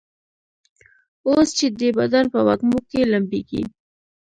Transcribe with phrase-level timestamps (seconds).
[1.27, 3.61] اوس چي دي بدن په وږمو کي لمبیږي